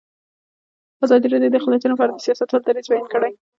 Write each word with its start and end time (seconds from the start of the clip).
ازادي 1.05 1.27
راډیو 1.33 1.51
د 1.51 1.55
اقلیتونه 1.59 1.93
په 1.95 2.03
اړه 2.03 2.13
د 2.15 2.19
سیاستوالو 2.25 2.65
دریځ 2.67 2.85
بیان 2.91 3.05
کړی. 3.13 3.31